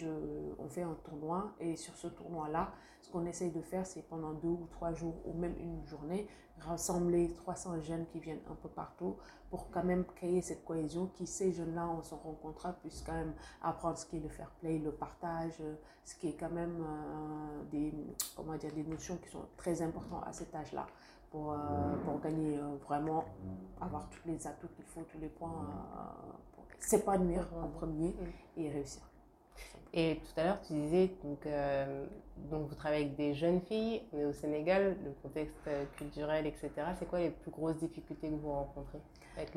on 0.60 0.69
fait 0.69 0.84
un 0.84 0.95
tournoi. 1.04 1.54
Et 1.60 1.75
sur 1.75 1.95
ce 1.95 2.07
tournoi-là, 2.07 2.72
ce 3.01 3.12
qu'on 3.12 3.25
essaye 3.25 3.51
de 3.51 3.62
faire, 3.62 3.86
c'est 3.86 4.04
pendant 4.04 4.34
deux 4.34 4.50
ou 4.50 4.68
trois 4.72 4.94
jours, 4.94 5.16
ou 5.25 5.34
même 5.34 5.56
une 5.60 5.86
journée, 5.88 6.28
rassembler 6.60 7.34
300 7.34 7.81
jeunes 7.81 8.06
qui 8.07 8.19
viennent 8.19 8.42
un 8.50 8.56
peu 8.56 8.69
partout 8.69 9.16
pour 9.50 9.72
quand 9.72 9.84
même 9.84 10.06
créer 10.06 10.42
cette 10.42 10.63
cohésion 10.66 11.07
qui, 11.07 11.25
ces 11.25 11.51
jeunes-là, 11.51 11.88
on 11.88 12.04
se 12.04 12.13
rencontre, 12.13 12.74
puissent 12.81 13.04
quand 13.04 13.13
même 13.13 13.34
apprendre 13.62 13.98
ce 13.98 14.06
qui 14.06 14.18
est 14.18 14.19
le 14.19 14.30
fair 14.30 14.51
play, 14.60 14.78
le 14.78 14.92
partage, 14.92 15.62
ce 16.04 16.16
qui 16.16 16.30
est 16.30 16.38
quand 16.38 16.51
même 16.51 16.83
euh, 16.83 17.63
des, 17.72 17.94
comment 18.36 18.56
dire, 18.56 18.74
des 18.74 18.83
notions 18.83 19.18
qui 19.18 19.30
sont 19.30 19.45
très 19.56 19.81
importantes 19.81 20.24
à 20.28 20.33
cet 20.33 20.54
âge-là 20.54 20.86
pour, 21.31 21.54
euh, 21.54 21.57
pour 22.06 22.19
gagner 22.19 22.60
vraiment, 22.88 23.25
avoir 23.81 24.10
tous 24.10 24.28
les 24.28 24.45
atouts 24.45 24.69
qu'il 24.75 24.86
faut, 24.86 25.04
tous 25.04 25.19
les 25.19 25.30
points 25.30 25.66
s'épanouir 26.79 27.47
en 27.62 27.68
premier 27.68 28.13
et 28.56 28.69
réussir. 28.69 29.01
Et 29.94 30.19
tout 30.24 30.39
à 30.39 30.44
l'heure, 30.44 30.62
tu 30.62 30.74
disais, 30.74 31.12
donc, 31.24 31.45
euh, 31.45 32.06
donc 32.51 32.68
vous 32.68 32.75
travaillez 32.75 33.06
avec 33.06 33.15
des 33.15 33.33
jeunes 33.33 33.62
filles, 33.62 34.03
mais 34.13 34.25
au 34.25 34.33
Sénégal, 34.33 34.97
le 35.03 35.12
contexte 35.24 35.56
euh, 35.68 35.85
culturel, 35.97 36.45
etc., 36.45 36.69
c'est 37.00 37.07
quoi 37.07 37.19
les 37.19 37.29
plus 37.31 37.51
grosses 37.51 37.77
difficultés 37.77 38.29
que 38.29 38.35
vous 38.35 38.51
rencontrez 38.51 39.00
avec 39.38 39.56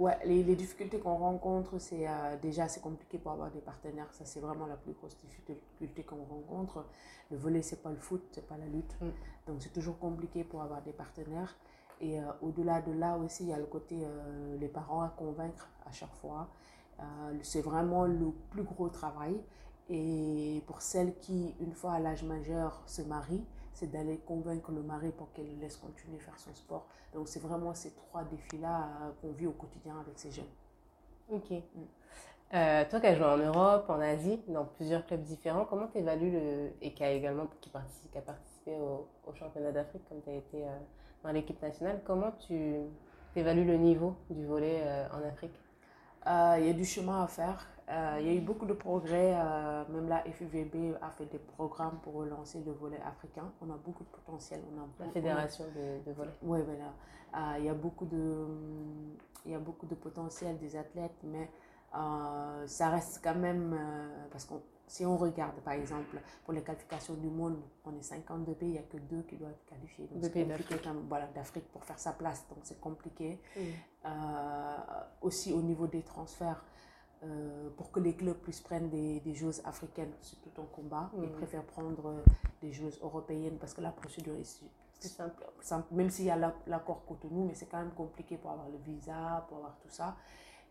ouais, 0.00 0.18
les, 0.24 0.42
les, 0.42 0.56
difficultés 0.56 0.98
qu'on 0.98 1.16
rencontre, 1.16 1.78
c'est 1.78 2.08
euh, 2.08 2.36
déjà 2.40 2.68
c'est 2.68 2.80
compliqué 2.80 3.18
pour 3.18 3.32
avoir 3.32 3.50
des 3.50 3.60
partenaires. 3.60 4.12
Ça, 4.12 4.24
c'est 4.24 4.40
vraiment 4.40 4.66
la 4.66 4.76
plus 4.76 4.92
grosse 4.92 5.16
difficulté 5.18 6.02
qu'on 6.02 6.24
rencontre. 6.24 6.84
Le 7.30 7.36
volet, 7.36 7.62
c'est 7.62 7.82
pas 7.82 7.90
le 7.90 7.96
foot, 7.96 8.22
c'est 8.32 8.46
pas 8.46 8.56
la 8.56 8.66
lutte. 8.66 8.96
Mm. 9.00 9.10
Donc, 9.46 9.62
c'est 9.62 9.72
toujours 9.72 9.98
compliqué 9.98 10.42
pour 10.42 10.62
avoir 10.62 10.82
des 10.82 10.92
partenaires. 10.92 11.56
Et 12.00 12.18
euh, 12.18 12.22
au-delà 12.40 12.80
de 12.80 12.92
là 12.92 13.16
aussi, 13.16 13.44
il 13.44 13.50
y 13.50 13.52
a 13.52 13.58
le 13.58 13.66
côté 13.66 13.96
euh, 14.02 14.56
les 14.58 14.68
parents 14.68 15.02
à 15.02 15.08
convaincre 15.08 15.68
à 15.86 15.92
chaque 15.92 16.14
fois. 16.14 16.48
Euh, 16.98 17.02
c'est 17.42 17.60
vraiment 17.60 18.04
le 18.04 18.32
plus 18.50 18.62
gros 18.62 18.88
travail. 18.88 19.38
Et 19.88 20.62
pour 20.66 20.80
celles 20.82 21.14
qui, 21.18 21.54
une 21.60 21.72
fois 21.72 21.94
à 21.94 21.98
l'âge 21.98 22.22
majeur, 22.22 22.82
se 22.86 23.02
marient, 23.02 23.44
c'est 23.72 23.90
d'aller 23.90 24.18
convaincre 24.18 24.72
le 24.72 24.82
mari 24.82 25.10
pour 25.10 25.32
qu'elle 25.32 25.58
laisse 25.58 25.76
continuer 25.76 26.18
faire 26.18 26.38
son 26.38 26.54
sport. 26.54 26.86
Donc 27.12 27.28
c'est 27.28 27.40
vraiment 27.40 27.74
ces 27.74 27.90
trois 27.92 28.24
défis-là 28.24 28.88
qu'on 29.20 29.32
vit 29.32 29.46
au 29.46 29.52
quotidien 29.52 29.98
avec 30.00 30.18
ces 30.18 30.30
jeunes. 30.30 30.44
Ok. 31.28 31.50
Mm. 31.50 32.88
toi 32.88 33.00
qui 33.00 33.06
as 33.06 33.14
joué 33.14 33.26
en 33.26 33.36
Europe, 33.36 33.86
en 33.88 34.00
Asie, 34.00 34.40
dans 34.48 34.64
plusieurs 34.64 35.04
clubs 35.06 35.22
différents, 35.22 35.64
comment 35.64 35.88
tu 35.88 35.98
évalues 35.98 36.30
le. 36.30 36.70
et 36.80 36.94
qui 36.94 37.02
a 37.02 37.10
également 37.10 37.48
qui 37.60 37.70
participe, 37.70 38.10
qui 38.12 38.18
a 38.18 38.22
participé 38.22 38.76
au, 38.76 39.08
au 39.26 39.34
championnat 39.34 39.72
d'Afrique, 39.72 40.02
comme 40.08 40.22
tu 40.22 40.30
as 40.30 40.34
été 40.34 40.64
dans 41.22 41.32
l'équipe 41.32 41.60
nationale. 41.62 42.00
Comment 42.04 42.32
tu 42.46 42.54
évalues 43.36 43.64
le 43.64 43.76
niveau 43.76 44.16
du 44.30 44.44
volet 44.46 44.82
euh, 44.82 45.06
en 45.12 45.26
Afrique? 45.28 45.54
Euh, 46.26 46.56
Il 46.58 46.66
y 46.66 46.70
a 46.70 46.72
du 46.72 46.84
chemin 46.84 47.22
à 47.22 47.26
faire. 47.26 47.66
Euh, 47.88 48.18
il 48.20 48.26
y 48.26 48.30
a 48.30 48.34
eu 48.34 48.40
beaucoup 48.40 48.66
de 48.66 48.72
progrès. 48.72 49.34
même 49.88 50.08
la 50.08 50.22
FUVB 50.22 50.96
a 51.02 51.10
fait 51.10 51.26
des 51.26 51.38
programmes 51.38 51.98
pour 52.02 52.14
relancer 52.14 52.62
le 52.64 52.72
volet 52.72 53.00
africain. 53.04 53.50
On 53.60 53.70
a 53.70 53.76
beaucoup 53.76 54.04
de 54.04 54.08
potentiel. 54.10 54.60
On 54.72 54.80
a 54.80 55.06
la 55.06 55.12
fédération 55.12 55.64
de, 55.74 56.08
de 56.08 56.14
volet. 56.14 56.30
Oui, 56.42 56.60
voilà. 56.64 57.58
il, 57.58 57.64
y 57.64 57.68
a 57.68 57.74
beaucoup 57.74 58.04
de, 58.06 58.46
il 59.44 59.52
y 59.52 59.54
a 59.54 59.58
beaucoup 59.58 59.86
de 59.86 59.94
potentiel 59.96 60.56
des 60.58 60.76
athlètes, 60.76 61.18
mais 61.24 61.50
ça 61.92 62.88
reste 62.90 63.20
quand 63.22 63.34
même... 63.34 63.78
parce 64.30 64.44
qu'on 64.44 64.62
si 64.90 65.06
on 65.06 65.16
regarde, 65.16 65.54
par 65.60 65.74
exemple, 65.74 66.20
pour 66.44 66.52
les 66.52 66.62
qualifications 66.62 67.14
du 67.14 67.28
monde, 67.28 67.62
on 67.84 67.96
est 67.96 68.02
52 68.02 68.54
pays, 68.54 68.68
il 68.70 68.72
n'y 68.72 68.78
a 68.78 68.82
que 68.82 68.96
deux 68.96 69.22
qui 69.22 69.36
doivent 69.36 69.52
être 69.52 69.64
qualifiés. 69.66 70.08
Donc, 70.08 70.24
c'est 70.24 70.44
compliqué 70.44 70.74
voilà, 71.08 71.26
d'Afrique 71.28 71.68
pour 71.70 71.84
faire 71.84 71.98
sa 71.98 72.12
place, 72.12 72.44
donc 72.48 72.58
c'est 72.64 72.80
compliqué. 72.80 73.40
Euh, 74.04 74.76
aussi 75.20 75.52
au 75.52 75.62
niveau 75.62 75.86
des 75.86 76.02
transferts, 76.02 76.64
euh, 77.22 77.70
pour 77.76 77.92
que 77.92 78.00
les 78.00 78.16
clubs 78.16 78.36
puissent 78.38 78.62
prendre 78.62 78.88
des, 78.88 79.20
des 79.20 79.34
joueuses 79.34 79.62
africaines, 79.64 80.12
c'est 80.22 80.40
tout 80.42 80.60
un 80.60 80.64
combat. 80.64 81.10
Ils 81.22 81.30
préfèrent 81.30 81.66
prendre 81.66 82.08
euh, 82.08 82.24
des 82.60 82.72
joueuses 82.72 82.98
européennes 83.00 83.58
parce 83.60 83.74
que 83.74 83.82
la 83.82 83.92
procédure 83.92 84.34
est 84.34 84.60
simple. 84.98 85.44
simple. 85.60 85.86
Même 85.94 86.10
s'il 86.10 86.24
y 86.24 86.30
a 86.30 86.52
l'accord 86.66 87.04
Cotonou, 87.06 87.44
mais 87.44 87.54
c'est 87.54 87.66
quand 87.66 87.78
même 87.78 87.92
compliqué 87.92 88.36
pour 88.38 88.50
avoir 88.50 88.68
le 88.68 88.78
visa, 88.78 89.44
pour 89.48 89.58
avoir 89.58 89.76
tout 89.78 89.90
ça. 89.90 90.16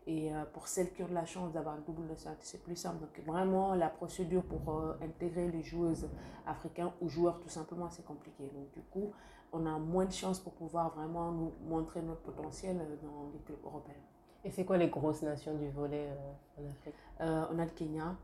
Et 0.06 0.32
euh, 0.32 0.44
pour 0.52 0.66
celles 0.66 0.92
qui 0.92 1.02
ont 1.02 1.12
la 1.12 1.26
chance 1.26 1.52
d'avoir 1.52 1.74
un 1.74 1.80
double 1.80 2.06
nationalité, 2.06 2.44
c'est 2.46 2.62
plus 2.62 2.76
simple. 2.76 3.00
Donc 3.00 3.24
vraiment, 3.26 3.74
la 3.74 3.88
procédure 3.88 4.42
pour 4.42 4.74
euh, 4.74 4.94
intégrer 5.02 5.50
les 5.50 5.62
joueuses 5.62 6.08
africaines 6.46 6.90
ou 7.00 7.08
joueurs, 7.08 7.38
tout 7.40 7.48
simplement, 7.48 7.90
c'est 7.90 8.04
compliqué. 8.04 8.44
Donc 8.44 8.72
du 8.72 8.80
coup, 8.82 9.12
on 9.52 9.66
a 9.66 9.78
moins 9.78 10.06
de 10.06 10.12
chances 10.12 10.40
pour 10.40 10.54
pouvoir 10.54 10.94
vraiment 10.94 11.32
nous 11.32 11.52
montrer 11.68 12.00
notre 12.02 12.22
potentiel 12.22 12.78
euh, 12.80 12.96
dans 13.02 13.30
les 13.32 13.40
clubs 13.40 13.62
européens. 13.64 13.94
Et 14.42 14.50
c'est 14.50 14.64
quoi 14.64 14.78
les 14.78 14.88
grosses 14.88 15.22
nations 15.22 15.54
du 15.54 15.68
volet 15.68 16.08
en 16.56 16.66
Afrique? 16.70 16.94
On 17.20 17.58
a 17.58 17.64
le 17.66 17.70
Kenya, 17.72 18.16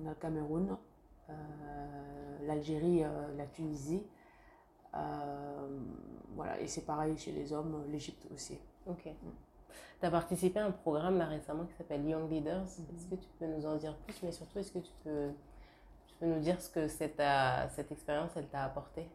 on 0.00 0.06
a 0.06 0.08
le 0.08 0.14
Cameroun, 0.14 0.74
l'Algérie, 2.46 3.02
la 3.36 3.44
Tunisie. 3.44 4.02
voilà, 6.34 6.58
et 6.62 6.66
c'est 6.66 6.86
pareil 6.86 7.14
chez 7.18 7.32
les 7.32 7.52
hommes, 7.52 7.84
l'Égypte 7.90 8.26
aussi. 8.32 8.58
Ok. 8.86 9.04
Mm. 9.04 9.49
Tu 10.00 10.06
as 10.06 10.10
participé 10.10 10.60
à 10.60 10.66
un 10.66 10.70
programme 10.70 11.18
là 11.18 11.26
récemment 11.26 11.64
qui 11.64 11.74
s'appelle 11.74 12.04
Young 12.06 12.30
Leaders. 12.30 12.62
Mhm. 12.62 12.96
Est-ce 12.96 13.06
que 13.06 13.14
tu 13.16 13.28
peux 13.38 13.46
nous 13.46 13.66
en 13.66 13.76
dire 13.76 13.96
plus? 13.96 14.14
Mais 14.22 14.32
surtout, 14.32 14.58
est-ce 14.58 14.72
que 14.72 14.78
tu 14.78 14.92
peux, 15.04 15.30
tu 16.06 16.14
peux 16.16 16.26
nous 16.26 16.40
dire 16.40 16.60
ce 16.60 16.70
que 16.70 16.88
cette, 16.88 17.22
cette 17.74 17.92
expérience, 17.92 18.30
elle 18.36 18.48
t'a 18.48 18.64
apporté? 18.64 19.08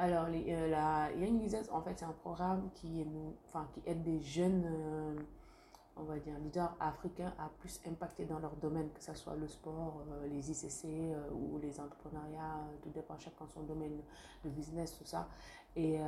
Alors, 0.00 0.26
euh, 0.30 0.70
la 0.70 1.10
Young 1.16 1.42
Leaders, 1.42 1.64
en 1.72 1.82
fait, 1.82 1.92
c'est 1.96 2.04
un 2.04 2.14
programme 2.22 2.70
qui, 2.76 3.04
enfin, 3.48 3.66
qui 3.72 3.82
aide 3.84 4.04
des 4.04 4.20
jeunes, 4.20 4.64
euh, 4.64 5.16
on 5.96 6.04
va 6.04 6.20
dire, 6.20 6.38
leaders 6.38 6.72
africains 6.78 7.34
a 7.36 7.50
plus 7.58 7.80
impacté 7.84 8.24
dans 8.24 8.38
leur 8.38 8.54
domaine, 8.54 8.90
que 8.92 9.02
ce 9.02 9.12
soit 9.14 9.34
le 9.34 9.48
sport, 9.48 10.04
euh, 10.12 10.28
les 10.28 10.52
ICC 10.52 10.84
euh, 10.84 11.30
ou 11.32 11.58
les 11.58 11.80
entrepreneuriats, 11.80 12.60
tout 12.80 12.90
dépend 12.90 13.18
chacun 13.18 13.48
son 13.52 13.62
domaine 13.62 14.00
de 14.44 14.50
business, 14.50 14.96
tout 14.96 15.04
ça. 15.04 15.26
Et 15.74 15.98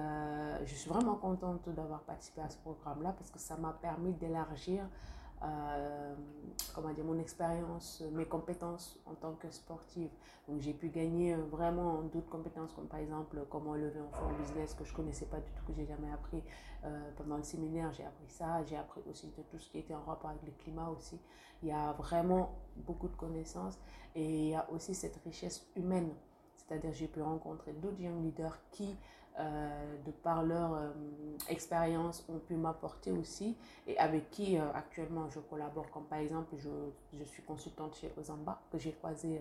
je 0.65 0.75
suis 0.75 0.89
vraiment 0.91 1.15
contente 1.15 1.69
d'avoir 1.71 2.01
participé 2.01 2.41
à 2.41 2.51
ce 2.51 2.59
programme-là 2.59 3.13
parce 3.13 3.31
que 3.31 3.39
ça 3.39 3.57
m'a 3.57 3.73
permis 3.73 4.13
d'élargir 4.15 4.85
euh, 5.43 6.15
mon 7.05 7.19
expérience, 7.19 8.03
mes 8.13 8.27
compétences 8.27 8.99
en 9.07 9.15
tant 9.15 9.33
que 9.35 9.51
sportive. 9.51 10.11
Donc 10.49 10.61
j'ai 10.61 10.75
pu 10.75 10.89
gagner 10.89 11.35
vraiment 11.35 12.03
d'autres 12.03 12.29
compétences 12.29 12.73
comme 12.73 12.89
par 12.89 13.01
exemple 13.01 13.45
comment 13.49 13.75
lever 13.75 14.01
un 14.01 14.17
fonds 14.17 14.33
business 14.39 14.75
que 14.75 14.85
je 14.85 14.93
connaissais 14.95 15.27
pas 15.27 15.39
du 15.39 15.51
tout, 15.53 15.65
que 15.67 15.73
j'ai 15.73 15.87
jamais 15.87 16.11
appris. 16.13 16.43
Euh, 16.85 17.11
pendant 17.17 17.37
le 17.37 17.43
séminaire, 17.43 17.93
j'ai 17.93 18.05
appris 18.05 18.29
ça. 18.29 18.63
J'ai 18.65 18.77
appris 18.77 19.01
aussi 19.09 19.29
de 19.29 19.43
tout 19.43 19.59
ce 19.59 19.71
qui 19.71 19.79
était 19.79 19.95
en 19.95 20.03
rapport 20.03 20.31
avec 20.31 20.43
le 20.45 20.53
climat 20.53 20.89
aussi. 20.89 21.19
Il 21.63 21.69
y 21.69 21.73
a 21.73 21.93
vraiment 21.93 22.59
beaucoup 22.77 23.09
de 23.09 23.17
connaissances 23.17 23.79
et 24.15 24.25
il 24.25 24.49
y 24.51 24.55
a 24.55 24.71
aussi 24.71 24.95
cette 24.95 25.17
richesse 25.25 25.67
humaine. 25.77 26.11
C'est-à-dire 26.71 26.93
j'ai 26.93 27.09
pu 27.09 27.21
rencontrer 27.21 27.73
d'autres 27.73 28.01
young 28.01 28.23
leaders 28.23 28.57
qui 28.71 28.97
euh, 29.39 29.97
de 30.05 30.11
par 30.11 30.45
leur 30.45 30.75
euh, 30.75 30.91
expérience, 31.49 32.25
ont 32.29 32.39
pu 32.39 32.55
m'apporter 32.55 33.11
aussi 33.11 33.57
et 33.87 33.97
avec 33.99 34.31
qui 34.31 34.59
euh, 34.59 34.73
actuellement 34.75 35.29
je 35.31 35.41
collabore. 35.41 35.91
Comme 35.91 36.05
par 36.05 36.19
exemple, 36.19 36.55
je, 36.59 36.69
je 37.19 37.25
suis 37.25 37.43
consultante 37.43 37.97
chez 37.97 38.13
Ozamba, 38.17 38.61
que 38.71 38.79
j'ai 38.79 38.93
croisé 38.93 39.41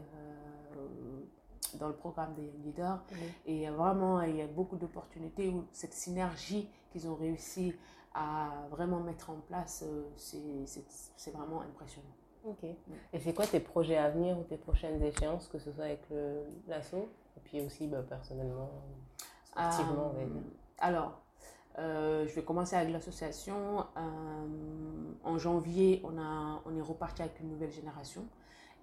dans 1.76 1.88
le 1.88 1.96
programme 1.96 2.34
des 2.34 2.50
leaders. 2.64 3.04
Et 3.46 3.70
vraiment, 3.70 4.22
il 4.22 4.38
y 4.38 4.42
a 4.42 4.48
beaucoup 4.48 4.78
d'opportunités 4.78 5.50
où 5.50 5.66
cette 5.72 5.94
synergie 5.94 6.68
qu'ils 6.92 7.08
ont 7.08 7.16
réussi 7.16 7.76
à 8.14 8.50
vraiment 8.72 9.02
mettre 9.02 9.30
en 9.30 9.40
place, 9.48 9.84
c'est 10.16 11.32
vraiment 11.32 11.62
impressionnant. 11.62 12.19
Ok. 12.46 12.64
Et 12.64 13.20
c'est 13.20 13.34
quoi 13.34 13.46
tes 13.46 13.60
projets 13.60 13.98
à 13.98 14.10
venir 14.10 14.38
ou 14.38 14.44
tes 14.44 14.58
prochaines 14.58 15.02
échéances, 15.04 15.48
que 15.48 15.60
ce 15.60 15.72
soit 15.72 15.86
avec 15.86 16.04
l'assaut 16.68 17.10
et 17.38 17.40
puis 17.44 17.62
aussi 17.62 17.88
bah, 17.88 18.04
personnellement 18.08 18.70
euh, 19.58 20.26
alors, 20.78 21.22
euh, 21.80 22.28
je 22.28 22.34
vais 22.36 22.44
commencer 22.44 22.76
avec 22.76 22.92
l'association. 22.94 23.86
Euh, 23.98 24.48
en 25.24 25.38
janvier, 25.38 26.02
on, 26.04 26.18
a, 26.18 26.62
on 26.66 26.76
est 26.76 26.82
reparti 26.82 27.22
avec 27.22 27.40
une 27.40 27.50
nouvelle 27.50 27.72
génération. 27.72 28.26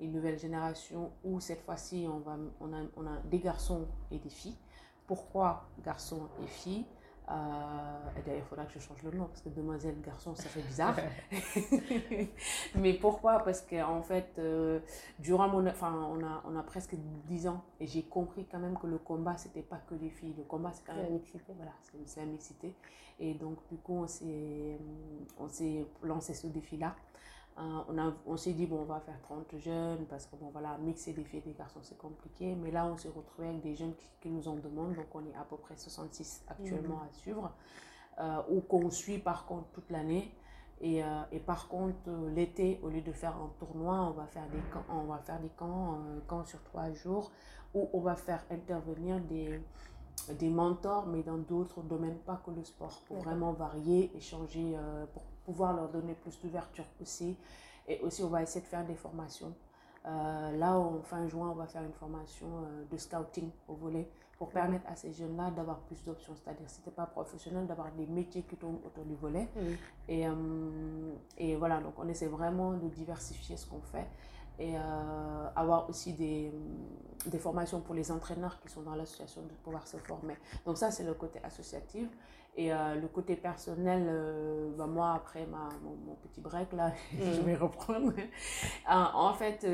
Une 0.01 0.13
nouvelle 0.13 0.39
génération 0.39 1.11
où 1.25 1.41
cette 1.41 1.63
fois-ci, 1.63 2.07
on, 2.11 2.19
va, 2.19 2.37
on, 2.61 2.73
a, 2.75 2.83
on 2.97 3.07
a 3.07 3.17
des 3.25 3.39
garçons 3.39 3.87
et 4.11 4.19
des 4.19 4.29
filles. 4.29 4.57
Pourquoi 5.07 5.65
garçons 5.85 6.29
et 6.43 6.47
filles? 6.47 6.85
Euh, 7.29 8.21
d'ailleurs, 8.25 8.43
il 8.45 8.49
faudra 8.49 8.65
que 8.67 8.73
je 8.73 8.79
change 8.79 9.03
le 9.03 9.11
nom 9.11 9.27
parce 9.27 9.41
que 9.41 9.49
demoiselle, 9.49 10.01
garçon, 10.01 10.35
ça 10.37 10.49
fait 10.49 10.63
bizarre. 10.63 10.97
Mais 12.77 12.95
pourquoi? 12.95 13.41
Parce 13.41 13.63
qu'en 13.63 13.97
en 13.97 14.03
fait, 14.03 14.35
euh, 14.39 14.79
durant 15.19 15.49
mon. 15.49 15.67
Enfin, 15.67 15.93
on 15.93 16.25
a, 16.25 16.43
on 16.47 16.57
a 16.57 16.63
presque 16.63 16.95
10 16.95 17.49
ans 17.49 17.65
et 17.81 17.87
j'ai 17.87 18.05
compris 18.05 18.47
quand 18.51 18.61
même 18.61 18.79
que 18.79 18.87
le 18.87 18.99
combat, 18.99 19.37
c'était 19.37 19.63
pas 19.63 19.81
que 19.89 19.95
des 19.95 20.11
filles. 20.11 20.35
Le 20.39 20.45
combat, 20.45 20.71
c'est 20.73 20.85
quand 20.87 20.95
même. 20.95 21.05
la 21.05 21.11
mixité. 21.11 21.53
Voilà, 21.57 21.73
c'est 22.05 22.21
la 22.21 22.27
mixité. 22.27 22.75
Et 23.19 23.35
donc, 23.35 23.59
du 23.71 23.77
coup, 23.79 24.05
on 24.05 24.07
s'est 24.07 25.87
lancé 26.03 26.35
ce 26.35 26.47
défi-là. 26.47 26.95
Euh, 27.59 27.81
on, 27.89 27.99
a, 27.99 28.13
on 28.27 28.37
s'est 28.37 28.53
dit, 28.53 28.67
bon, 28.67 28.81
on 28.81 28.85
va 28.85 29.01
faire 29.01 29.19
30 29.23 29.57
jeunes 29.59 30.05
parce 30.11 30.27
que, 30.27 30.37
bon, 30.37 30.51
voilà, 30.53 30.77
mixer 30.79 31.13
des 31.13 31.25
filles 31.25 31.39
et 31.39 31.51
des 31.51 31.55
garçons, 31.55 31.81
c'est 31.83 31.97
compliqué. 31.97 32.55
Mais 32.55 32.71
là, 32.71 32.87
on 32.87 32.97
s'est 32.97 33.09
retrouvé 33.09 33.49
avec 33.49 33.63
des 33.63 33.75
jeunes 33.75 33.95
qui, 34.21 34.29
nous 34.29 34.47
en 34.49 34.57
demandent. 34.57 34.95
Donc, 34.95 35.07
on 35.15 35.21
est 35.21 35.35
à 35.35 35.45
peu 35.45 35.57
près 35.57 35.77
66 35.77 36.45
actuellement 36.49 36.97
mhm. 36.97 37.09
à 37.09 37.13
suivre. 37.13 37.53
Euh, 38.19 38.43
ou 38.51 38.61
qu'on 38.61 38.91
suit, 38.91 39.19
par 39.19 39.47
contre, 39.47 39.69
toute 39.73 39.91
l'année. 39.91 40.31
Et, 40.83 41.03
euh, 41.03 41.23
et, 41.33 41.41
par 41.41 41.69
contre, 41.69 42.11
l'été, 42.35 42.79
au 42.83 42.89
lieu 42.91 43.01
de 43.01 43.13
faire 43.13 43.35
un 43.37 43.51
tournoi, 43.59 43.95
on 44.03 44.11
va 44.11 44.27
faire 44.27 44.47
des 44.51 44.61
camps, 44.71 44.85
on 44.91 45.05
va 45.05 45.19
faire 45.19 45.41
des 45.41 45.49
camps, 45.49 45.99
camps 46.27 46.45
sur 46.45 46.63
trois 46.63 46.93
jours, 46.93 47.31
où 47.75 47.89
on 47.95 48.01
va 48.01 48.15
faire 48.15 48.45
intervenir 48.51 49.19
des, 49.21 49.59
des 50.39 50.49
mentors, 50.49 51.07
mais 51.07 51.23
dans 51.23 51.39
d'autres 51.39 51.83
domaines, 51.83 52.19
pas 52.19 52.41
que 52.45 52.51
le 52.51 52.65
sport, 52.65 53.03
pour 53.07 53.19
vraiment 53.19 53.53
varier, 53.53 54.11
échanger, 54.17 54.77
pour 55.13 55.23
pouvoir 55.45 55.75
leur 55.75 55.89
donner 55.89 56.15
plus 56.15 56.41
d'ouverture 56.41 56.87
aussi. 57.01 57.37
Et 57.89 58.01
aussi, 58.01 58.23
on 58.23 58.29
va 58.29 58.43
essayer 58.43 58.61
de 58.61 58.67
faire 58.67 58.85
des 58.85 58.97
formations. 58.97 59.55
Euh, 60.07 60.57
là, 60.57 60.79
en 60.79 61.01
fin 61.03 61.27
juin, 61.27 61.51
on 61.51 61.55
va 61.55 61.67
faire 61.67 61.83
une 61.83 61.93
formation 61.93 62.47
euh, 62.47 62.85
de 62.91 62.97
scouting 62.97 63.51
au 63.67 63.75
volet 63.75 64.09
pour 64.39 64.51
permettre 64.51 64.87
à 64.89 64.95
ces 64.95 65.13
jeunes-là 65.13 65.51
d'avoir 65.51 65.79
plus 65.81 66.05
d'options. 66.05 66.35
C'est-à-dire, 66.37 66.69
si 66.69 66.81
tu 66.83 66.91
pas 66.91 67.07
professionnel, 67.07 67.67
d'avoir 67.67 67.91
des 67.93 68.07
métiers 68.07 68.43
qui 68.43 68.57
tournent 68.57 68.79
autour 68.85 69.05
du 69.05 69.15
volet. 69.15 69.49
Et, 70.09 70.29
euh, 70.29 71.13
et 71.39 71.57
voilà, 71.57 71.81
donc 71.81 71.95
on 71.99 72.07
essaie 72.09 72.27
vraiment 72.27 72.75
de 72.75 72.89
diversifier 72.89 73.57
ce 73.57 73.67
qu'on 73.67 73.81
fait 73.81 74.07
et 74.59 74.75
avoir 75.55 75.89
aussi 75.89 76.13
des, 76.13 76.51
des 77.27 77.39
formations 77.39 77.81
pour 77.81 77.95
les 77.95 78.11
entraîneurs 78.11 78.59
qui 78.61 78.69
sont 78.69 78.83
dans 78.83 78.95
l'association 78.95 79.43
de 79.43 79.53
pouvoir 79.63 79.87
se 79.87 79.97
former. 79.99 80.37
Donc 80.65 80.79
ça, 80.79 80.91
c'est 80.91 81.05
le 81.05 81.15
côté 81.15 81.41
associatif. 81.43 82.09
Et 82.59 82.73
euh, 82.73 82.95
le 82.95 83.07
côté 83.09 83.37
personnel, 83.37 84.07
euh, 84.09 84.71
bah, 84.79 84.87
moi, 84.87 85.13
après 85.13 85.45
ma, 85.47 85.69
mon, 85.83 86.15
petit 86.15 86.41
break, 86.41 86.73
là, 86.73 86.91
je 87.13 87.41
mm. 87.41 87.45
vais 87.45 87.57
reprendre. 87.57 88.13
Euh, 88.89 89.05
en 89.15 89.35
fait, 89.35 89.67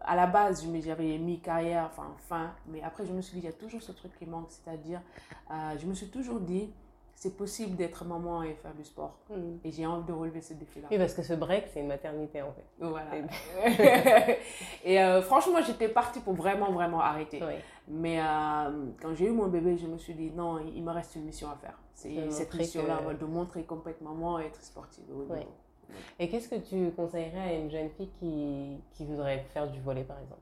à 0.00 0.14
la 0.14 0.28
base, 0.28 0.64
j'avais 0.80 1.18
mis 1.18 1.40
carrière, 1.40 1.90
enfin, 1.90 2.14
fin, 2.28 2.52
mais 2.68 2.80
après, 2.80 3.04
je 3.04 3.12
me 3.12 3.20
suis 3.20 3.34
dit, 3.34 3.40
il 3.40 3.44
y 3.44 3.48
a 3.48 3.52
toujours 3.52 3.82
ce 3.82 3.90
truc 3.90 4.16
qui 4.16 4.24
manque, 4.24 4.46
c'est-à-dire, 4.50 5.00
je 5.50 5.84
me 5.84 5.94
suis 5.94 6.08
toujours 6.08 6.38
dit, 6.38 6.72
c'est 7.16 7.34
possible 7.34 7.76
d'être 7.76 8.04
maman 8.04 8.42
et 8.42 8.52
faire 8.52 8.74
du 8.74 8.84
sport. 8.84 9.18
Mm. 9.30 9.56
Et 9.64 9.72
j'ai 9.72 9.86
envie 9.86 10.06
de 10.06 10.12
relever 10.12 10.42
ce 10.42 10.52
défi-là. 10.52 10.86
Oui, 10.90 10.98
parce 10.98 11.14
que 11.14 11.22
ce 11.22 11.32
break, 11.32 11.64
c'est 11.72 11.80
une 11.80 11.86
maternité 11.86 12.42
en 12.42 12.52
fait. 12.52 12.66
Voilà. 12.78 13.10
et 14.84 15.02
euh, 15.02 15.22
franchement, 15.22 15.60
j'étais 15.66 15.88
partie 15.88 16.20
pour 16.20 16.34
vraiment, 16.34 16.70
vraiment 16.72 17.00
arrêter. 17.00 17.42
Mais 17.88 18.20
euh, 18.20 18.84
quand 19.00 19.14
j'ai 19.14 19.28
eu 19.28 19.30
mon 19.30 19.46
bébé, 19.46 19.78
je 19.78 19.86
me 19.86 19.96
suis 19.96 20.12
dit, 20.12 20.30
non, 20.30 20.58
il 20.58 20.82
me 20.84 20.92
reste 20.92 21.16
une 21.16 21.24
mission 21.24 21.48
à 21.50 21.56
faire. 21.56 21.78
C'est 21.94 22.30
cette 22.30 22.52
mission-là, 22.54 23.00
de 23.18 23.24
montrer 23.24 23.64
complètement 23.64 24.12
maman 24.12 24.38
et 24.38 24.46
être 24.46 24.62
sportive. 24.62 25.04
Et 26.18 26.28
qu'est-ce 26.28 26.50
que 26.50 26.56
tu 26.56 26.90
conseillerais 26.94 27.38
à 27.38 27.54
une 27.54 27.70
jeune 27.70 27.88
fille 27.88 28.10
qui, 28.20 28.78
qui 28.92 29.06
voudrait 29.06 29.46
faire 29.54 29.70
du 29.70 29.80
volet, 29.80 30.04
par 30.04 30.18
exemple? 30.18 30.40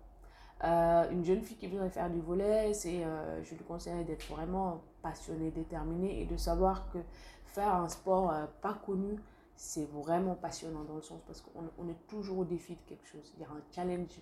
Euh, 0.64 1.10
une 1.12 1.24
jeune 1.24 1.42
fille 1.42 1.56
qui 1.56 1.68
voudrait 1.68 1.90
faire 1.90 2.10
du 2.10 2.20
volet, 2.20 2.72
c'est, 2.74 3.04
je 3.44 3.54
lui 3.54 3.62
conseille 3.64 4.02
d'être 4.04 4.26
vraiment 4.26 4.80
passionnée, 5.04 5.50
déterminée 5.50 6.22
et 6.22 6.24
de 6.24 6.36
savoir 6.38 6.90
que 6.90 6.98
faire 7.44 7.74
un 7.74 7.88
sport 7.88 8.30
euh, 8.32 8.46
pas 8.62 8.72
connu, 8.72 9.20
c'est 9.54 9.84
vraiment 9.92 10.34
passionnant 10.34 10.82
dans 10.82 10.96
le 10.96 11.02
sens 11.02 11.20
parce 11.26 11.40
qu'on 11.42 11.70
on 11.78 11.88
est 11.88 12.06
toujours 12.08 12.38
au 12.38 12.44
défi 12.44 12.74
de 12.74 12.80
quelque 12.88 13.06
chose. 13.06 13.32
Il 13.36 13.42
y 13.42 13.44
a 13.44 13.48
un 13.50 13.62
challenge 13.70 14.18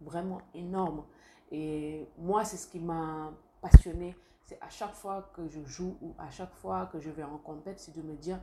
vraiment 0.00 0.40
énorme. 0.52 1.04
Et 1.52 2.08
moi, 2.18 2.44
c'est 2.44 2.56
ce 2.56 2.66
qui 2.66 2.80
m'a 2.80 3.32
passionné. 3.62 4.16
C'est 4.44 4.60
à 4.60 4.68
chaque 4.68 4.94
fois 4.94 5.30
que 5.34 5.48
je 5.48 5.64
joue 5.64 5.96
ou 6.02 6.12
à 6.18 6.28
chaque 6.30 6.52
fois 6.54 6.86
que 6.86 6.98
je 6.98 7.10
vais 7.10 7.22
en 7.22 7.38
compétition, 7.38 7.92
c'est 7.94 8.02
de 8.02 8.06
me 8.06 8.14
dire, 8.16 8.38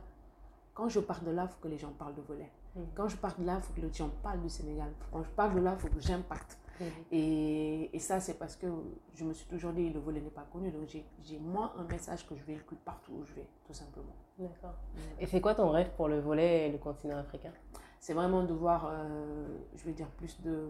quand 0.74 0.88
je 0.88 0.98
pars 0.98 1.20
de 1.22 1.30
là, 1.30 1.42
il 1.44 1.48
faut 1.48 1.60
que 1.60 1.68
les 1.68 1.78
gens 1.78 1.92
parlent 1.92 2.14
de 2.14 2.22
volet. 2.22 2.50
Mm. 2.74 2.80
Quand 2.94 3.08
je 3.08 3.16
pars 3.16 3.38
de 3.38 3.44
là, 3.44 3.56
il 3.56 3.62
faut 3.62 3.74
que 3.74 3.82
les 3.82 3.92
gens 3.92 4.10
parlent 4.22 4.40
du 4.40 4.48
Sénégal. 4.48 4.90
Quand 5.12 5.22
je 5.22 5.30
pars 5.30 5.54
de 5.54 5.60
là, 5.60 5.74
il 5.74 5.80
faut 5.80 5.94
que 5.94 6.00
j'impacte. 6.00 6.58
Mhm. 6.80 6.86
Et, 7.12 7.90
et, 7.92 7.98
ça, 7.98 8.20
c'est 8.20 8.38
parce 8.38 8.56
que 8.56 8.66
je 9.14 9.24
me 9.24 9.32
suis 9.32 9.46
toujours 9.46 9.72
dit, 9.72 9.90
le 9.90 10.00
volet 10.00 10.20
n'est 10.20 10.30
pas 10.30 10.46
connu. 10.52 10.70
Donc, 10.70 10.88
j'ai 10.88 11.38
moi 11.38 11.74
un 11.78 11.84
message 11.84 12.26
que 12.26 12.34
je 12.36 12.42
véhicule 12.42 12.78
partout 12.84 13.12
où 13.12 13.24
je 13.24 13.34
vais, 13.34 13.46
tout 13.66 13.74
simplement. 13.74 14.14
D'accord. 14.38 14.74
Et 15.20 15.26
c'est 15.26 15.40
quoi 15.40 15.54
ton 15.54 15.70
rêve 15.70 15.90
pour 15.96 16.08
le 16.08 16.20
volet 16.20 16.68
et 16.68 16.72
le 16.72 16.78
continent 16.78 17.18
africain? 17.18 17.52
C'est 18.00 18.14
vraiment 18.14 18.42
de 18.42 18.52
voir, 18.52 18.88
euh, 18.90 19.46
je 19.76 19.84
vais 19.84 19.92
dire, 19.92 20.08
plus 20.08 20.40
de, 20.42 20.66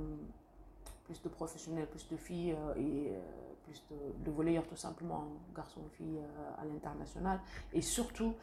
plus 1.05 1.23
de 1.23 1.29
professionnels, 1.29 1.87
plus 1.87 2.07
de 2.09 2.17
filles 2.17 2.53
euh, 2.53 2.75
et 2.77 3.13
euh, 3.13 3.21
plus 3.65 3.83
de, 3.91 4.25
de 4.25 4.31
volleyeurs, 4.31 4.67
tout 4.67 4.77
simplement, 4.77 5.29
garçons-filles 5.55 6.21
à 6.59 6.65
l'international. 6.65 7.41
Et 7.73 7.81
surtout, 7.81 8.35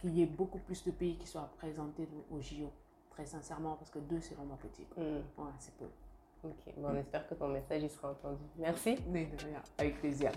qu'il 0.00 0.12
y 0.18 0.22
ait 0.22 0.26
beaucoup 0.26 0.58
plus 0.58 0.84
de 0.84 0.90
pays 0.90 1.16
qui 1.16 1.26
soient 1.28 1.48
représentés 1.52 2.08
au 2.32 2.40
JO 2.40 2.72
très 3.14 3.26
sincèrement, 3.26 3.76
parce 3.76 3.90
que 3.90 4.00
deux, 4.00 4.20
c'est 4.20 4.34
vraiment 4.34 4.56
petit. 4.56 4.86
Mm. 4.96 5.20
c'est 5.58 5.74
peu. 5.76 5.86
Ok, 6.44 6.74
bon, 6.76 6.88
on 6.88 6.96
espère 6.96 7.26
que 7.26 7.34
ton 7.34 7.48
message 7.48 7.82
y 7.82 7.88
sera 7.88 8.10
entendu. 8.10 8.44
Merci. 8.58 8.98
avec 9.78 9.98
plaisir. 9.98 10.30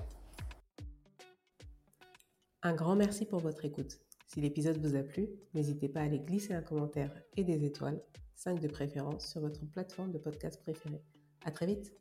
Un 2.64 2.74
grand 2.74 2.96
merci 2.96 3.26
pour 3.26 3.40
votre 3.40 3.66
écoute. 3.66 4.00
Si 4.26 4.42
l'épisode 4.42 4.78
vous 4.78 4.96
a 4.96 5.04
plu, 5.04 5.30
n'hésitez 5.54 5.90
pas 5.90 6.02
à 6.02 6.04
aller 6.04 6.20
glisser 6.20 6.54
un 6.54 6.62
commentaire 6.62 7.14
et 7.36 7.44
des 7.44 7.66
étoiles, 7.66 8.02
5 8.36 8.60
de 8.60 8.68
préférence, 8.68 9.28
sur 9.28 9.42
votre 9.42 9.66
plateforme 9.66 10.12
de 10.12 10.18
podcast 10.18 10.62
préférée. 10.62 11.02
À 11.46 11.52
très 11.52 11.66
vite! 11.66 11.94